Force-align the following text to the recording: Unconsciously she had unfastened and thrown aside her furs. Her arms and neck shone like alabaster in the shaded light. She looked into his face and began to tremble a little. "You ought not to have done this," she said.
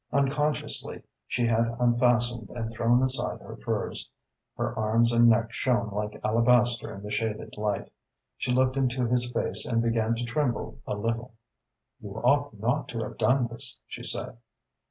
Unconsciously 0.11 1.03
she 1.27 1.45
had 1.45 1.77
unfastened 1.79 2.49
and 2.55 2.71
thrown 2.71 3.03
aside 3.03 3.39
her 3.39 3.55
furs. 3.57 4.09
Her 4.57 4.75
arms 4.75 5.11
and 5.11 5.29
neck 5.29 5.51
shone 5.51 5.89
like 5.91 6.19
alabaster 6.23 6.91
in 6.95 7.03
the 7.03 7.11
shaded 7.11 7.53
light. 7.55 7.91
She 8.35 8.51
looked 8.51 8.77
into 8.77 9.05
his 9.05 9.31
face 9.31 9.63
and 9.63 9.79
began 9.79 10.15
to 10.15 10.25
tremble 10.25 10.79
a 10.87 10.95
little. 10.95 11.35
"You 11.99 12.15
ought 12.15 12.57
not 12.59 12.87
to 12.89 13.01
have 13.03 13.19
done 13.19 13.45
this," 13.45 13.77
she 13.85 14.01
said. 14.03 14.39